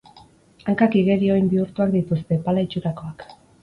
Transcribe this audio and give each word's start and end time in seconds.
Hankak 0.71 0.97
igeri-oin 1.03 1.53
bihurtuak 1.53 1.95
dituzte, 2.01 2.43
pala 2.51 2.69
itxurakoak. 2.69 3.33